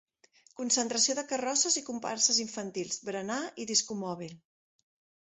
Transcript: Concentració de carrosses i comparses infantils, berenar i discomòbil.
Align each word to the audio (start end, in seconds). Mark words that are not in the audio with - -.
Concentració 0.61 1.15
de 1.19 1.25
carrosses 1.33 1.77
i 1.83 1.85
comparses 1.91 2.41
infantils, 2.47 3.01
berenar 3.13 3.39
i 3.67 3.71
discomòbil. 3.75 4.39